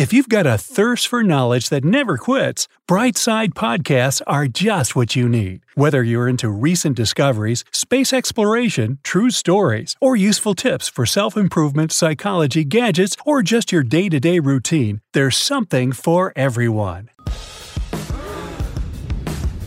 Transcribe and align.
If 0.00 0.14
you've 0.14 0.30
got 0.30 0.46
a 0.46 0.56
thirst 0.56 1.08
for 1.08 1.22
knowledge 1.22 1.68
that 1.68 1.84
never 1.84 2.16
quits, 2.16 2.68
Brightside 2.88 3.50
podcasts 3.50 4.22
are 4.26 4.46
just 4.46 4.96
what 4.96 5.14
you 5.14 5.28
need. 5.28 5.60
Whether 5.74 6.02
you're 6.02 6.26
into 6.26 6.48
recent 6.48 6.96
discoveries, 6.96 7.66
space 7.70 8.10
exploration, 8.14 8.98
true 9.02 9.28
stories, 9.28 9.96
or 10.00 10.16
useful 10.16 10.54
tips 10.54 10.88
for 10.88 11.04
self 11.04 11.36
improvement, 11.36 11.92
psychology, 11.92 12.64
gadgets, 12.64 13.14
or 13.26 13.42
just 13.42 13.72
your 13.72 13.82
day 13.82 14.08
to 14.08 14.18
day 14.18 14.38
routine, 14.38 15.02
there's 15.12 15.36
something 15.36 15.92
for 15.92 16.32
everyone. 16.34 17.10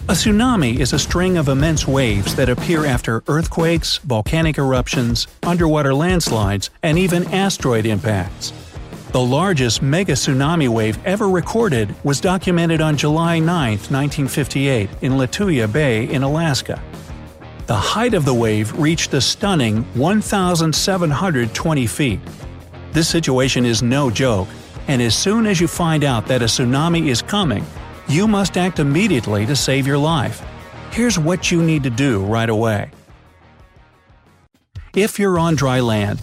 A 0.09 0.15
tsunami 0.15 0.79
is 0.79 0.93
a 0.93 0.99
string 0.99 1.37
of 1.37 1.47
immense 1.47 1.87
waves 1.87 2.35
that 2.37 2.49
appear 2.49 2.87
after 2.87 3.23
earthquakes, 3.27 3.97
volcanic 3.99 4.57
eruptions, 4.57 5.27
underwater 5.43 5.93
landslides, 5.93 6.71
and 6.81 6.97
even 6.97 7.23
asteroid 7.25 7.85
impacts. 7.85 8.51
The 9.13 9.21
largest 9.21 9.83
mega 9.83 10.13
tsunami 10.13 10.67
wave 10.67 10.97
ever 11.05 11.29
recorded 11.29 11.93
was 12.03 12.19
documented 12.19 12.81
on 12.81 12.97
July 12.97 13.37
9, 13.37 13.45
1958, 13.47 14.89
in 15.03 15.11
Lituya 15.11 15.71
Bay 15.71 16.09
in 16.09 16.23
Alaska. 16.23 16.81
The 17.67 17.75
height 17.75 18.15
of 18.15 18.25
the 18.25 18.33
wave 18.33 18.75
reached 18.75 19.13
a 19.13 19.21
stunning 19.21 19.83
1,720 19.93 21.85
feet. 21.85 22.19
This 22.91 23.07
situation 23.07 23.65
is 23.65 23.83
no 23.83 24.09
joke, 24.09 24.47
and 24.87 24.99
as 24.99 25.15
soon 25.15 25.45
as 25.45 25.61
you 25.61 25.67
find 25.67 26.03
out 26.03 26.25
that 26.25 26.41
a 26.41 26.45
tsunami 26.45 27.09
is 27.09 27.21
coming, 27.21 27.63
you 28.07 28.27
must 28.27 28.57
act 28.57 28.79
immediately 28.79 29.45
to 29.45 29.55
save 29.55 29.85
your 29.85 29.99
life. 29.99 30.41
Here's 30.89 31.19
what 31.19 31.51
you 31.51 31.61
need 31.61 31.83
to 31.83 31.91
do 31.91 32.25
right 32.25 32.49
away. 32.49 32.89
If 34.95 35.19
you're 35.19 35.37
on 35.37 35.53
dry 35.53 35.81
land, 35.81 36.19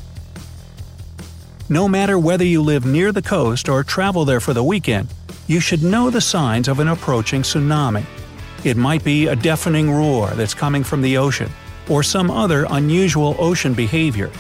no 1.70 1.86
matter 1.86 2.18
whether 2.18 2.44
you 2.44 2.60
live 2.60 2.84
near 2.84 3.12
the 3.12 3.22
coast 3.22 3.68
or 3.68 3.84
travel 3.84 4.24
there 4.24 4.40
for 4.40 4.52
the 4.52 4.62
weekend, 4.62 5.06
you 5.46 5.60
should 5.60 5.84
know 5.84 6.10
the 6.10 6.20
signs 6.20 6.66
of 6.66 6.80
an 6.80 6.88
approaching 6.88 7.42
tsunami. 7.42 8.04
It 8.64 8.76
might 8.76 9.04
be 9.04 9.28
a 9.28 9.36
deafening 9.36 9.88
roar 9.88 10.30
that's 10.30 10.52
coming 10.52 10.82
from 10.82 11.00
the 11.00 11.16
ocean, 11.16 11.48
or 11.88 12.02
some 12.02 12.28
other 12.28 12.66
unusual 12.70 13.36
ocean 13.38 13.72
behavior. 13.72 14.30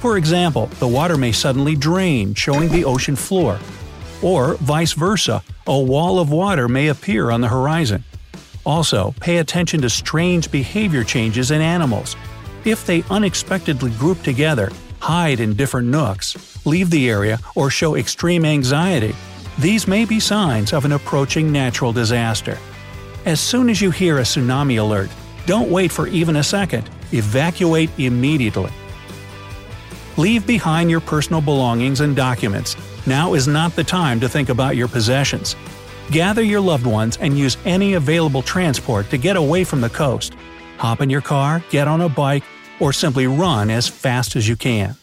For 0.00 0.16
example, 0.16 0.66
the 0.78 0.86
water 0.86 1.16
may 1.16 1.32
suddenly 1.32 1.74
drain, 1.74 2.34
showing 2.34 2.68
the 2.68 2.84
ocean 2.84 3.16
floor. 3.16 3.58
Or, 4.22 4.54
vice 4.54 4.92
versa, 4.92 5.42
a 5.66 5.78
wall 5.78 6.20
of 6.20 6.30
water 6.30 6.68
may 6.68 6.86
appear 6.86 7.32
on 7.32 7.40
the 7.40 7.48
horizon. 7.48 8.04
Also, 8.64 9.12
pay 9.18 9.38
attention 9.38 9.82
to 9.82 9.90
strange 9.90 10.52
behavior 10.52 11.02
changes 11.02 11.50
in 11.50 11.60
animals. 11.60 12.14
If 12.64 12.86
they 12.86 13.02
unexpectedly 13.10 13.90
group 13.92 14.22
together, 14.22 14.70
hide 15.06 15.38
in 15.38 15.54
different 15.54 15.86
nooks, 15.86 16.36
leave 16.66 16.90
the 16.90 17.08
area, 17.08 17.38
or 17.54 17.70
show 17.70 17.94
extreme 17.94 18.44
anxiety, 18.44 19.14
these 19.56 19.86
may 19.86 20.04
be 20.04 20.18
signs 20.18 20.72
of 20.72 20.84
an 20.84 20.90
approaching 20.90 21.52
natural 21.52 21.92
disaster. 21.92 22.58
As 23.24 23.40
soon 23.40 23.70
as 23.70 23.80
you 23.80 23.92
hear 23.92 24.18
a 24.18 24.22
tsunami 24.22 24.80
alert, 24.80 25.08
don't 25.46 25.70
wait 25.70 25.92
for 25.92 26.08
even 26.08 26.34
a 26.34 26.42
second, 26.42 26.90
evacuate 27.12 27.88
immediately. 27.98 28.72
Leave 30.16 30.44
behind 30.44 30.90
your 30.90 31.00
personal 31.00 31.40
belongings 31.40 32.00
and 32.00 32.16
documents. 32.16 32.74
Now 33.06 33.34
is 33.34 33.46
not 33.46 33.76
the 33.76 33.84
time 33.84 34.18
to 34.18 34.28
think 34.28 34.48
about 34.48 34.74
your 34.74 34.88
possessions. 34.88 35.54
Gather 36.10 36.42
your 36.42 36.60
loved 36.60 36.84
ones 36.84 37.16
and 37.18 37.38
use 37.38 37.58
any 37.64 37.94
available 37.94 38.42
transport 38.42 39.08
to 39.10 39.18
get 39.18 39.36
away 39.36 39.62
from 39.62 39.80
the 39.80 39.90
coast. 39.90 40.34
Hop 40.78 41.00
in 41.00 41.10
your 41.10 41.20
car, 41.20 41.62
get 41.70 41.86
on 41.86 42.00
a 42.00 42.08
bike, 42.08 42.42
or 42.80 42.92
simply 42.92 43.26
run 43.26 43.70
as 43.70 43.88
fast 43.88 44.36
as 44.36 44.48
you 44.48 44.56
can. 44.56 44.96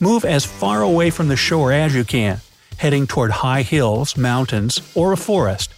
Move 0.00 0.24
as 0.24 0.44
far 0.44 0.82
away 0.82 1.10
from 1.10 1.28
the 1.28 1.36
shore 1.36 1.72
as 1.72 1.94
you 1.94 2.04
can, 2.04 2.40
heading 2.76 3.06
toward 3.06 3.30
high 3.30 3.62
hills, 3.62 4.16
mountains, 4.16 4.80
or 4.94 5.12
a 5.12 5.16
forest. 5.16 5.72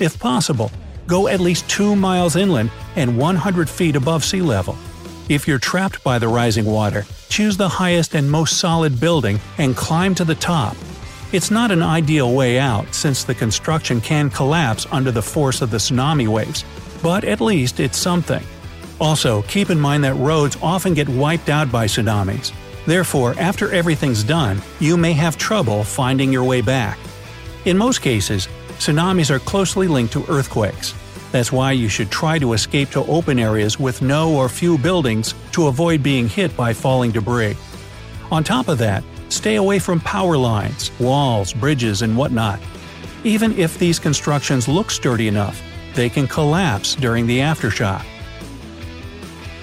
If 0.00 0.18
possible, 0.18 0.70
go 1.06 1.28
at 1.28 1.40
least 1.40 1.68
2 1.70 1.96
miles 1.96 2.36
inland 2.36 2.70
and 2.96 3.16
100 3.16 3.68
feet 3.68 3.96
above 3.96 4.24
sea 4.24 4.42
level. 4.42 4.76
If 5.28 5.48
you're 5.48 5.58
trapped 5.58 6.02
by 6.04 6.18
the 6.18 6.28
rising 6.28 6.64
water, 6.64 7.04
choose 7.28 7.56
the 7.56 7.68
highest 7.68 8.14
and 8.14 8.30
most 8.30 8.58
solid 8.58 9.00
building 9.00 9.40
and 9.58 9.76
climb 9.76 10.14
to 10.16 10.24
the 10.24 10.34
top. 10.34 10.76
It's 11.32 11.50
not 11.50 11.70
an 11.70 11.82
ideal 11.82 12.34
way 12.34 12.58
out 12.58 12.94
since 12.94 13.24
the 13.24 13.34
construction 13.34 14.00
can 14.00 14.30
collapse 14.30 14.86
under 14.90 15.10
the 15.10 15.20
force 15.20 15.60
of 15.60 15.70
the 15.70 15.76
tsunami 15.76 16.26
waves, 16.26 16.64
but 17.02 17.24
at 17.24 17.40
least 17.40 17.80
it's 17.80 17.98
something. 17.98 18.42
Also, 19.00 19.42
keep 19.42 19.70
in 19.70 19.78
mind 19.78 20.02
that 20.04 20.14
roads 20.14 20.56
often 20.60 20.94
get 20.94 21.08
wiped 21.08 21.48
out 21.48 21.70
by 21.70 21.86
tsunamis. 21.86 22.52
Therefore, 22.84 23.34
after 23.38 23.70
everything's 23.72 24.24
done, 24.24 24.60
you 24.80 24.96
may 24.96 25.12
have 25.12 25.36
trouble 25.36 25.84
finding 25.84 26.32
your 26.32 26.44
way 26.44 26.60
back. 26.60 26.98
In 27.64 27.76
most 27.76 28.00
cases, 28.00 28.48
tsunamis 28.78 29.30
are 29.30 29.38
closely 29.38 29.86
linked 29.88 30.12
to 30.14 30.24
earthquakes. 30.28 30.94
That's 31.30 31.52
why 31.52 31.72
you 31.72 31.88
should 31.88 32.10
try 32.10 32.38
to 32.38 32.54
escape 32.54 32.90
to 32.90 33.04
open 33.04 33.38
areas 33.38 33.78
with 33.78 34.00
no 34.00 34.34
or 34.34 34.48
few 34.48 34.78
buildings 34.78 35.34
to 35.52 35.66
avoid 35.66 36.02
being 36.02 36.28
hit 36.28 36.56
by 36.56 36.72
falling 36.72 37.10
debris. 37.10 37.56
On 38.30 38.42
top 38.42 38.68
of 38.68 38.78
that, 38.78 39.04
stay 39.28 39.56
away 39.56 39.78
from 39.78 40.00
power 40.00 40.36
lines, 40.36 40.90
walls, 40.98 41.52
bridges, 41.52 42.02
and 42.02 42.16
whatnot. 42.16 42.58
Even 43.24 43.56
if 43.58 43.78
these 43.78 43.98
constructions 43.98 44.66
look 44.66 44.90
sturdy 44.90 45.28
enough, 45.28 45.62
they 45.94 46.08
can 46.08 46.26
collapse 46.26 46.94
during 46.94 47.26
the 47.26 47.40
aftershock. 47.40 48.04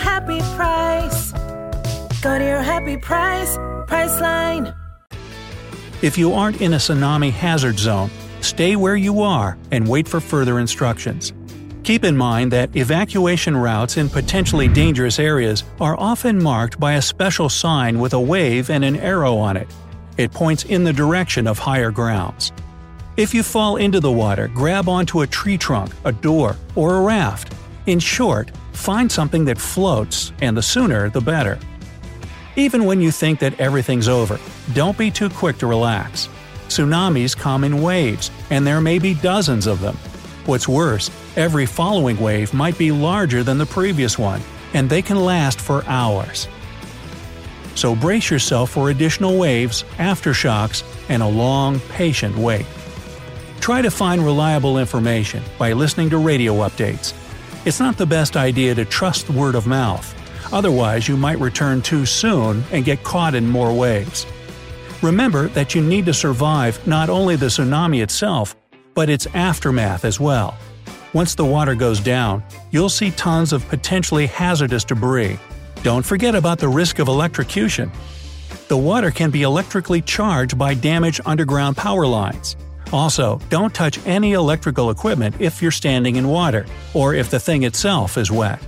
happy 0.00 0.40
price. 0.56 1.32
Go 2.22 2.38
to 2.38 2.44
your 2.44 2.62
happy 2.62 2.96
price, 2.96 3.56
Priceline. 3.86 4.74
If 6.02 6.16
you 6.16 6.32
aren't 6.32 6.60
in 6.60 6.72
a 6.72 6.76
tsunami 6.76 7.30
hazard 7.30 7.78
zone, 7.78 8.10
stay 8.40 8.74
where 8.76 8.96
you 8.96 9.20
are 9.20 9.58
and 9.70 9.86
wait 9.86 10.08
for 10.08 10.20
further 10.20 10.58
instructions. 10.58 11.32
Keep 11.82 12.04
in 12.04 12.16
mind 12.16 12.52
that 12.52 12.74
evacuation 12.76 13.56
routes 13.56 13.96
in 13.96 14.08
potentially 14.08 14.68
dangerous 14.68 15.18
areas 15.18 15.64
are 15.80 15.98
often 15.98 16.42
marked 16.42 16.78
by 16.78 16.94
a 16.94 17.02
special 17.02 17.48
sign 17.48 17.98
with 17.98 18.12
a 18.12 18.20
wave 18.20 18.70
and 18.70 18.84
an 18.84 18.96
arrow 18.96 19.36
on 19.36 19.56
it. 19.56 19.68
It 20.16 20.32
points 20.32 20.64
in 20.64 20.84
the 20.84 20.92
direction 20.92 21.46
of 21.46 21.58
higher 21.58 21.90
grounds. 21.90 22.52
If 23.16 23.34
you 23.34 23.42
fall 23.42 23.76
into 23.76 24.00
the 24.00 24.12
water, 24.12 24.48
grab 24.48 24.88
onto 24.88 25.22
a 25.22 25.26
tree 25.26 25.58
trunk, 25.58 25.92
a 26.04 26.12
door, 26.12 26.56
or 26.76 26.96
a 26.96 27.02
raft. 27.02 27.52
In 27.86 27.98
short, 27.98 28.50
find 28.72 29.10
something 29.10 29.44
that 29.44 29.58
floats, 29.58 30.32
and 30.40 30.56
the 30.56 30.62
sooner 30.62 31.10
the 31.10 31.20
better. 31.20 31.58
Even 32.56 32.84
when 32.84 33.00
you 33.00 33.10
think 33.10 33.38
that 33.40 33.58
everything's 33.60 34.08
over, 34.08 34.38
don't 34.74 34.98
be 34.98 35.10
too 35.10 35.30
quick 35.30 35.58
to 35.58 35.66
relax. 35.66 36.28
Tsunamis 36.68 37.36
come 37.36 37.64
in 37.64 37.82
waves, 37.82 38.30
and 38.50 38.66
there 38.66 38.80
may 38.80 38.98
be 38.98 39.14
dozens 39.14 39.66
of 39.66 39.80
them. 39.80 39.96
What's 40.46 40.68
worse, 40.68 41.10
every 41.36 41.66
following 41.66 42.18
wave 42.18 42.52
might 42.54 42.78
be 42.78 42.92
larger 42.92 43.42
than 43.42 43.58
the 43.58 43.66
previous 43.66 44.18
one, 44.18 44.40
and 44.74 44.88
they 44.88 45.02
can 45.02 45.24
last 45.24 45.60
for 45.60 45.84
hours. 45.86 46.48
So 47.74 47.94
brace 47.94 48.30
yourself 48.30 48.70
for 48.70 48.90
additional 48.90 49.38
waves, 49.38 49.84
aftershocks, 49.96 50.82
and 51.08 51.22
a 51.22 51.28
long, 51.28 51.80
patient 51.80 52.36
wait. 52.36 52.66
Try 53.60 53.82
to 53.82 53.90
find 53.90 54.24
reliable 54.24 54.78
information 54.78 55.42
by 55.58 55.72
listening 55.72 56.10
to 56.10 56.18
radio 56.18 56.54
updates. 56.54 57.14
It's 57.66 57.78
not 57.78 57.98
the 57.98 58.06
best 58.06 58.38
idea 58.38 58.74
to 58.74 58.86
trust 58.86 59.28
word 59.28 59.54
of 59.54 59.66
mouth. 59.66 60.14
Otherwise, 60.50 61.06
you 61.08 61.16
might 61.16 61.38
return 61.38 61.82
too 61.82 62.06
soon 62.06 62.64
and 62.72 62.86
get 62.86 63.04
caught 63.04 63.34
in 63.34 63.46
more 63.46 63.72
waves. 63.72 64.26
Remember 65.02 65.48
that 65.48 65.74
you 65.74 65.82
need 65.82 66.06
to 66.06 66.14
survive 66.14 66.84
not 66.86 67.10
only 67.10 67.36
the 67.36 67.46
tsunami 67.46 68.02
itself, 68.02 68.56
but 68.94 69.10
its 69.10 69.26
aftermath 69.34 70.06
as 70.06 70.18
well. 70.18 70.56
Once 71.12 71.34
the 71.34 71.44
water 71.44 71.74
goes 71.74 72.00
down, 72.00 72.42
you'll 72.70 72.88
see 72.88 73.10
tons 73.10 73.52
of 73.52 73.68
potentially 73.68 74.26
hazardous 74.26 74.84
debris. 74.84 75.38
Don't 75.82 76.04
forget 76.04 76.34
about 76.34 76.58
the 76.58 76.68
risk 76.68 76.98
of 76.98 77.08
electrocution. 77.08 77.90
The 78.68 78.76
water 78.76 79.10
can 79.10 79.30
be 79.30 79.42
electrically 79.42 80.00
charged 80.00 80.56
by 80.56 80.74
damaged 80.74 81.20
underground 81.26 81.76
power 81.76 82.06
lines. 82.06 82.56
Also, 82.92 83.40
don't 83.48 83.74
touch 83.74 84.04
any 84.06 84.32
electrical 84.32 84.90
equipment 84.90 85.36
if 85.38 85.62
you're 85.62 85.70
standing 85.70 86.16
in 86.16 86.28
water, 86.28 86.66
or 86.94 87.14
if 87.14 87.30
the 87.30 87.38
thing 87.38 87.62
itself 87.62 88.18
is 88.18 88.30
wet. 88.30 88.60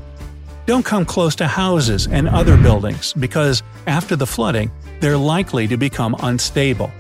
Don't 0.64 0.84
come 0.84 1.04
close 1.04 1.34
to 1.36 1.48
houses 1.48 2.06
and 2.06 2.28
other 2.28 2.56
buildings 2.56 3.12
because, 3.14 3.62
after 3.86 4.14
the 4.14 4.26
flooding, 4.26 4.70
they're 5.00 5.16
likely 5.16 5.66
to 5.66 5.76
become 5.76 6.14
unstable. 6.20 6.90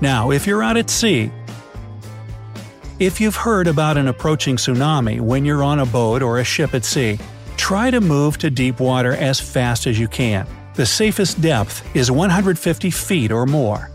Now, 0.00 0.30
if 0.30 0.46
you're 0.46 0.62
out 0.62 0.78
at 0.78 0.88
sea, 0.88 1.30
if 2.98 3.20
you've 3.20 3.36
heard 3.36 3.66
about 3.66 3.98
an 3.98 4.08
approaching 4.08 4.56
tsunami 4.56 5.20
when 5.20 5.44
you're 5.44 5.62
on 5.62 5.80
a 5.80 5.86
boat 5.86 6.22
or 6.22 6.38
a 6.38 6.44
ship 6.44 6.74
at 6.74 6.84
sea, 6.84 7.18
try 7.56 7.90
to 7.90 8.00
move 8.00 8.38
to 8.38 8.50
deep 8.50 8.80
water 8.80 9.12
as 9.12 9.40
fast 9.40 9.86
as 9.86 9.98
you 9.98 10.08
can. 10.08 10.46
The 10.74 10.86
safest 10.86 11.40
depth 11.40 11.84
is 11.94 12.10
150 12.10 12.90
feet 12.90 13.30
or 13.30 13.46
more. 13.46 13.90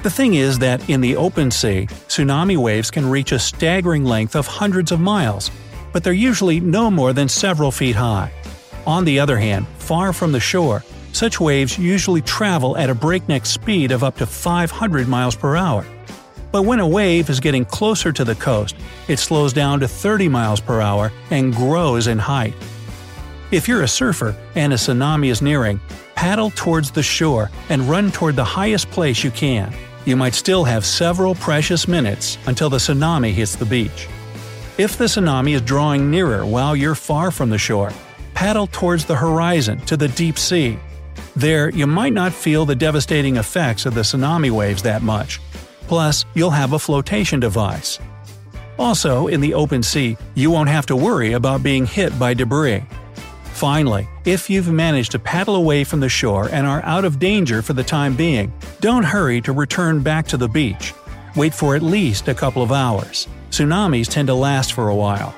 The 0.00 0.10
thing 0.10 0.34
is 0.34 0.60
that 0.60 0.88
in 0.88 1.00
the 1.00 1.16
open 1.16 1.50
sea, 1.50 1.88
tsunami 2.06 2.56
waves 2.56 2.88
can 2.88 3.10
reach 3.10 3.32
a 3.32 3.38
staggering 3.38 4.04
length 4.04 4.36
of 4.36 4.46
hundreds 4.46 4.92
of 4.92 5.00
miles, 5.00 5.50
but 5.92 6.04
they're 6.04 6.12
usually 6.12 6.60
no 6.60 6.88
more 6.88 7.12
than 7.12 7.28
several 7.28 7.72
feet 7.72 7.96
high. 7.96 8.32
On 8.86 9.04
the 9.04 9.18
other 9.18 9.36
hand, 9.36 9.66
far 9.78 10.12
from 10.12 10.30
the 10.30 10.38
shore, 10.38 10.84
such 11.12 11.40
waves 11.40 11.76
usually 11.78 12.22
travel 12.22 12.76
at 12.76 12.90
a 12.90 12.94
breakneck 12.94 13.44
speed 13.44 13.90
of 13.90 14.04
up 14.04 14.16
to 14.18 14.26
500 14.26 15.08
miles 15.08 15.34
per 15.34 15.56
hour. 15.56 15.84
But 16.52 16.62
when 16.62 16.78
a 16.78 16.86
wave 16.86 17.28
is 17.28 17.40
getting 17.40 17.64
closer 17.64 18.12
to 18.12 18.24
the 18.24 18.36
coast, 18.36 18.76
it 19.08 19.18
slows 19.18 19.52
down 19.52 19.80
to 19.80 19.88
30 19.88 20.28
miles 20.28 20.60
per 20.60 20.80
hour 20.80 21.10
and 21.30 21.52
grows 21.52 22.06
in 22.06 22.18
height. 22.18 22.54
If 23.50 23.66
you're 23.66 23.82
a 23.82 23.88
surfer 23.88 24.36
and 24.54 24.72
a 24.72 24.76
tsunami 24.76 25.28
is 25.28 25.42
nearing, 25.42 25.80
paddle 26.14 26.50
towards 26.50 26.92
the 26.92 27.02
shore 27.02 27.50
and 27.68 27.82
run 27.82 28.12
toward 28.12 28.36
the 28.36 28.44
highest 28.44 28.90
place 28.90 29.24
you 29.24 29.32
can. 29.32 29.74
You 30.08 30.16
might 30.16 30.32
still 30.32 30.64
have 30.64 30.86
several 30.86 31.34
precious 31.34 31.86
minutes 31.86 32.38
until 32.46 32.70
the 32.70 32.78
tsunami 32.78 33.30
hits 33.30 33.56
the 33.56 33.66
beach. 33.66 34.08
If 34.78 34.96
the 34.96 35.04
tsunami 35.04 35.54
is 35.54 35.60
drawing 35.60 36.10
nearer 36.10 36.46
while 36.46 36.74
you're 36.74 36.94
far 36.94 37.30
from 37.30 37.50
the 37.50 37.58
shore, 37.58 37.92
paddle 38.32 38.68
towards 38.68 39.04
the 39.04 39.14
horizon 39.14 39.78
to 39.80 39.98
the 39.98 40.08
deep 40.08 40.38
sea. 40.38 40.78
There, 41.36 41.68
you 41.68 41.86
might 41.86 42.14
not 42.14 42.32
feel 42.32 42.64
the 42.64 42.74
devastating 42.74 43.36
effects 43.36 43.84
of 43.84 43.92
the 43.92 44.00
tsunami 44.00 44.50
waves 44.50 44.82
that 44.84 45.02
much. 45.02 45.42
Plus, 45.88 46.24
you'll 46.32 46.56
have 46.56 46.72
a 46.72 46.78
flotation 46.78 47.38
device. 47.38 47.98
Also, 48.78 49.26
in 49.26 49.42
the 49.42 49.52
open 49.52 49.82
sea, 49.82 50.16
you 50.34 50.50
won't 50.50 50.70
have 50.70 50.86
to 50.86 50.96
worry 50.96 51.34
about 51.34 51.62
being 51.62 51.84
hit 51.84 52.18
by 52.18 52.32
debris. 52.32 52.82
Finally, 53.58 54.08
if 54.24 54.48
you've 54.48 54.70
managed 54.70 55.10
to 55.10 55.18
paddle 55.18 55.56
away 55.56 55.82
from 55.82 55.98
the 55.98 56.08
shore 56.08 56.48
and 56.52 56.64
are 56.64 56.80
out 56.84 57.04
of 57.04 57.18
danger 57.18 57.60
for 57.60 57.72
the 57.72 57.82
time 57.82 58.14
being, 58.14 58.52
don't 58.78 59.02
hurry 59.02 59.40
to 59.40 59.50
return 59.50 60.00
back 60.00 60.28
to 60.28 60.36
the 60.36 60.46
beach. 60.46 60.94
Wait 61.34 61.52
for 61.52 61.74
at 61.74 61.82
least 61.82 62.28
a 62.28 62.34
couple 62.34 62.62
of 62.62 62.70
hours. 62.70 63.26
Tsunamis 63.50 64.08
tend 64.08 64.28
to 64.28 64.34
last 64.34 64.74
for 64.74 64.90
a 64.90 64.94
while. 64.94 65.34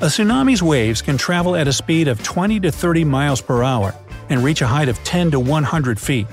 A 0.00 0.06
tsunami's 0.06 0.62
waves 0.62 1.02
can 1.02 1.18
travel 1.18 1.56
at 1.56 1.66
a 1.66 1.72
speed 1.72 2.06
of 2.06 2.22
20 2.22 2.60
to 2.60 2.70
30 2.70 3.02
miles 3.02 3.40
per 3.40 3.64
hour 3.64 3.92
and 4.28 4.44
reach 4.44 4.62
a 4.62 4.68
height 4.68 4.88
of 4.88 5.02
10 5.02 5.32
to 5.32 5.40
100 5.40 5.98
feet. 5.98 6.28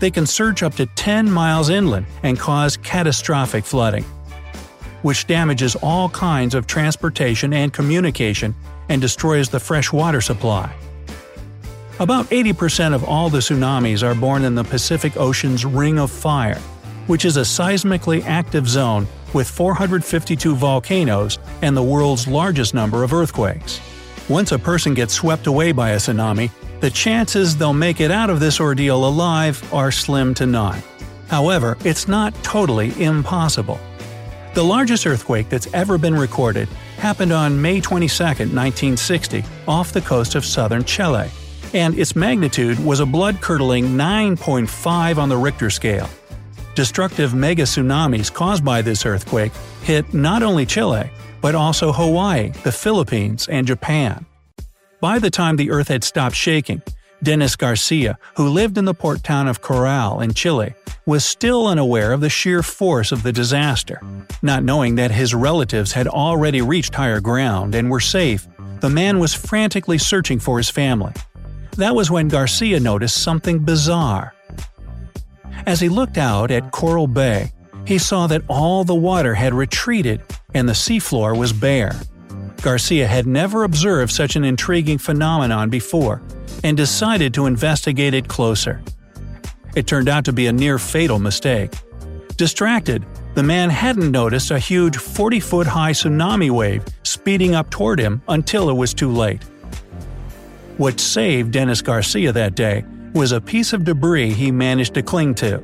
They 0.00 0.10
can 0.10 0.26
surge 0.26 0.64
up 0.64 0.74
to 0.74 0.86
10 0.86 1.30
miles 1.30 1.68
inland 1.68 2.06
and 2.24 2.36
cause 2.36 2.76
catastrophic 2.76 3.64
flooding, 3.64 4.04
which 5.02 5.26
damages 5.26 5.76
all 5.76 6.08
kinds 6.08 6.54
of 6.54 6.66
transportation 6.66 7.52
and 7.52 7.72
communication 7.72 8.54
and 8.88 9.00
destroys 9.00 9.48
the 9.48 9.60
fresh 9.60 9.92
water 9.92 10.20
supply. 10.20 10.74
About 11.98 12.26
80% 12.26 12.94
of 12.94 13.04
all 13.04 13.30
the 13.30 13.38
tsunamis 13.38 14.02
are 14.02 14.14
born 14.14 14.44
in 14.44 14.54
the 14.54 14.64
Pacific 14.64 15.16
Ocean's 15.16 15.64
Ring 15.64 15.98
of 15.98 16.10
Fire, 16.10 16.60
which 17.06 17.24
is 17.24 17.36
a 17.36 17.40
seismically 17.40 18.22
active 18.24 18.68
zone 18.68 19.06
with 19.32 19.48
452 19.48 20.54
volcanoes 20.54 21.38
and 21.62 21.76
the 21.76 21.82
world's 21.82 22.28
largest 22.28 22.74
number 22.74 23.02
of 23.02 23.12
earthquakes. 23.12 23.80
Once 24.28 24.52
a 24.52 24.58
person 24.58 24.92
gets 24.92 25.14
swept 25.14 25.46
away 25.46 25.72
by 25.72 25.90
a 25.90 25.96
tsunami, 25.96 26.50
the 26.80 26.90
chances 26.90 27.56
they'll 27.56 27.72
make 27.72 28.00
it 28.00 28.10
out 28.10 28.28
of 28.28 28.40
this 28.40 28.60
ordeal 28.60 29.06
alive 29.06 29.62
are 29.72 29.90
slim 29.90 30.34
to 30.34 30.46
none. 30.46 30.82
However, 31.28 31.78
it's 31.84 32.08
not 32.08 32.34
totally 32.42 32.92
impossible. 33.02 33.80
The 34.56 34.64
largest 34.64 35.06
earthquake 35.06 35.50
that's 35.50 35.68
ever 35.74 35.98
been 35.98 36.14
recorded 36.14 36.66
happened 36.96 37.30
on 37.30 37.60
May 37.60 37.78
22, 37.78 38.24
1960, 38.24 39.44
off 39.68 39.92
the 39.92 40.00
coast 40.00 40.34
of 40.34 40.46
southern 40.46 40.82
Chile, 40.82 41.28
and 41.74 41.98
its 41.98 42.16
magnitude 42.16 42.82
was 42.82 43.00
a 43.00 43.04
blood 43.04 43.42
curdling 43.42 43.98
9.5 43.98 45.18
on 45.18 45.28
the 45.28 45.36
Richter 45.36 45.68
scale. 45.68 46.08
Destructive 46.74 47.34
mega 47.34 47.64
tsunamis 47.64 48.32
caused 48.32 48.64
by 48.64 48.80
this 48.80 49.04
earthquake 49.04 49.52
hit 49.82 50.14
not 50.14 50.42
only 50.42 50.64
Chile, 50.64 51.10
but 51.42 51.54
also 51.54 51.92
Hawaii, 51.92 52.48
the 52.64 52.72
Philippines, 52.72 53.48
and 53.48 53.66
Japan. 53.66 54.24
By 55.02 55.18
the 55.18 55.30
time 55.30 55.56
the 55.56 55.70
earth 55.70 55.88
had 55.88 56.02
stopped 56.02 56.34
shaking, 56.34 56.80
Dennis 57.22 57.56
Garcia, 57.56 58.18
who 58.36 58.48
lived 58.48 58.78
in 58.78 58.84
the 58.84 58.94
port 58.94 59.24
town 59.24 59.48
of 59.48 59.62
Corral 59.62 60.20
in 60.20 60.34
Chile, 60.34 60.74
was 61.06 61.24
still 61.24 61.66
unaware 61.66 62.12
of 62.12 62.20
the 62.20 62.28
sheer 62.28 62.62
force 62.62 63.12
of 63.12 63.22
the 63.22 63.32
disaster. 63.32 64.00
Not 64.42 64.64
knowing 64.64 64.96
that 64.96 65.10
his 65.10 65.34
relatives 65.34 65.92
had 65.92 66.08
already 66.08 66.60
reached 66.60 66.94
higher 66.94 67.20
ground 67.20 67.74
and 67.74 67.90
were 67.90 68.00
safe, 68.00 68.46
the 68.80 68.90
man 68.90 69.18
was 69.18 69.34
frantically 69.34 69.98
searching 69.98 70.38
for 70.38 70.58
his 70.58 70.68
family. 70.68 71.12
That 71.76 71.94
was 71.94 72.10
when 72.10 72.28
Garcia 72.28 72.80
noticed 72.80 73.22
something 73.22 73.60
bizarre. 73.60 74.34
As 75.66 75.80
he 75.80 75.88
looked 75.88 76.18
out 76.18 76.50
at 76.50 76.72
Corral 76.72 77.06
Bay, 77.06 77.52
he 77.86 77.98
saw 77.98 78.26
that 78.26 78.42
all 78.48 78.84
the 78.84 78.94
water 78.94 79.34
had 79.34 79.54
retreated 79.54 80.22
and 80.54 80.68
the 80.68 80.74
seafloor 80.74 81.36
was 81.36 81.52
bare. 81.52 81.94
Garcia 82.62 83.06
had 83.06 83.26
never 83.26 83.64
observed 83.64 84.10
such 84.10 84.36
an 84.36 84.44
intriguing 84.44 84.98
phenomenon 84.98 85.70
before 85.70 86.22
and 86.64 86.76
decided 86.76 87.34
to 87.34 87.46
investigate 87.46 88.14
it 88.14 88.28
closer. 88.28 88.82
It 89.74 89.86
turned 89.86 90.08
out 90.08 90.24
to 90.24 90.32
be 90.32 90.46
a 90.46 90.52
near 90.52 90.78
fatal 90.78 91.18
mistake. 91.18 91.72
Distracted, 92.36 93.04
the 93.34 93.42
man 93.42 93.68
hadn't 93.68 94.10
noticed 94.10 94.50
a 94.50 94.58
huge 94.58 94.96
40 94.96 95.40
foot 95.40 95.66
high 95.66 95.92
tsunami 95.92 96.50
wave 96.50 96.84
speeding 97.02 97.54
up 97.54 97.70
toward 97.70 98.00
him 98.00 98.22
until 98.28 98.70
it 98.70 98.74
was 98.74 98.94
too 98.94 99.10
late. 99.10 99.42
What 100.78 101.00
saved 101.00 101.52
Dennis 101.52 101.82
Garcia 101.82 102.32
that 102.32 102.54
day 102.54 102.84
was 103.14 103.32
a 103.32 103.40
piece 103.40 103.72
of 103.72 103.84
debris 103.84 104.32
he 104.32 104.50
managed 104.50 104.94
to 104.94 105.02
cling 105.02 105.34
to. 105.36 105.62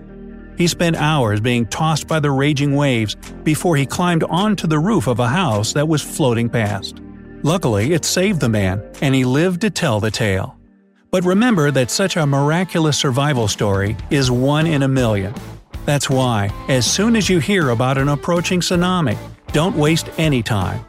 He 0.57 0.67
spent 0.67 0.97
hours 0.97 1.41
being 1.41 1.67
tossed 1.67 2.07
by 2.07 2.21
the 2.21 2.31
raging 2.31 2.77
waves 2.77 3.15
before 3.43 3.77
he 3.77 3.87
climbed 3.87 4.25
onto 4.25 4.67
the 4.67 4.79
roof 4.79 5.07
of 5.07 5.19
a 5.19 5.29
house 5.29 5.73
that 5.73 5.89
was 5.89 6.03
floating 6.03 6.49
past. 6.49 7.01
Luckily, 7.43 7.93
it 7.93 8.05
saved 8.05 8.41
the 8.41 8.49
man, 8.49 8.83
and 9.01 9.15
he 9.15 9.25
lived 9.25 9.63
to 9.63 9.71
tell 9.71 9.99
the 9.99 10.11
tale. 10.11 10.57
But 11.13 11.27
remember 11.27 11.71
that 11.73 11.91
such 11.91 12.17
a 12.17 12.25
miraculous 12.25 12.97
survival 12.97 13.47
story 13.47 13.99
is 14.09 14.31
one 14.31 14.67
in 14.67 14.83
a 14.83 14.89
million. 14.89 15.35
That's 15.85 16.09
why, 16.09 16.49
as 16.71 16.91
soon 16.91 17.17
as 17.17 17.29
you 17.29 17.39
hear 17.39 17.69
about 17.69 17.99
an 17.99 18.09
approaching 18.09 18.61
tsunami, 18.61 19.19
don't 19.53 19.77
waste 19.77 20.09
any 20.17 20.43
time. 20.43 20.83